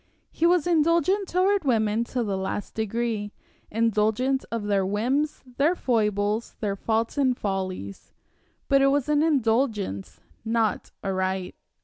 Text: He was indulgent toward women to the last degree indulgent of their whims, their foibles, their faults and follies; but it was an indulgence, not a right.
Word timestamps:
He 0.31 0.47
was 0.47 0.65
indulgent 0.65 1.27
toward 1.29 1.63
women 1.63 2.03
to 2.05 2.23
the 2.23 2.35
last 2.35 2.73
degree 2.73 3.33
indulgent 3.69 4.43
of 4.51 4.63
their 4.63 4.83
whims, 4.83 5.43
their 5.57 5.75
foibles, 5.75 6.55
their 6.59 6.75
faults 6.75 7.19
and 7.19 7.37
follies; 7.37 8.11
but 8.67 8.81
it 8.81 8.87
was 8.87 9.07
an 9.09 9.21
indulgence, 9.21 10.19
not 10.43 10.89
a 11.03 11.13
right. 11.13 11.53